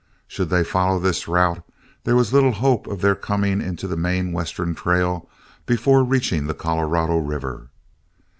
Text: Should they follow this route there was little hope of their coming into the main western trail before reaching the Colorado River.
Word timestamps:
Should 0.27 0.49
they 0.49 0.63
follow 0.63 0.97
this 0.97 1.27
route 1.27 1.61
there 2.05 2.15
was 2.15 2.33
little 2.33 2.53
hope 2.53 2.87
of 2.87 3.01
their 3.01 3.13
coming 3.13 3.61
into 3.61 3.87
the 3.87 3.95
main 3.95 4.31
western 4.31 4.73
trail 4.73 5.29
before 5.67 6.03
reaching 6.03 6.47
the 6.47 6.55
Colorado 6.55 7.17
River. 7.19 7.69